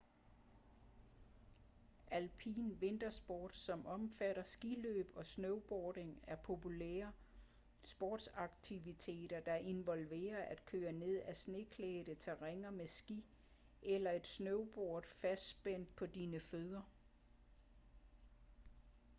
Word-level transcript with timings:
alpin 2.11 2.77
vintersport 2.81 3.55
som 3.57 3.85
omfatter 3.85 4.43
skiløb 4.43 5.11
og 5.15 5.25
snowboarding 5.25 6.19
er 6.27 6.35
populære 6.35 7.11
sportsaktiviteter 7.83 9.39
der 9.39 9.55
involverer 9.55 10.43
at 10.43 10.65
køre 10.65 10.91
ned 10.91 11.15
af 11.25 11.35
sneklædte 11.35 12.15
terræner 12.15 12.69
med 12.71 12.87
ski 12.87 13.25
eller 13.81 14.11
et 14.11 14.27
snowboard 14.27 15.07
fastspændt 15.07 15.95
på 15.95 16.05
dine 16.05 16.39
fødder 16.39 16.81